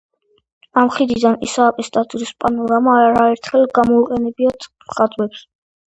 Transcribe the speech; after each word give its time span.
ამ 0.81 0.89
ხიდიდან 0.95 1.37
ისააკის 1.49 1.93
ტაძრის 1.99 2.33
პანორამა 2.45 2.99
არაერთხელ 3.05 3.71
გამოუყენებიათ 3.79 4.71
მხატვრებს. 4.93 5.51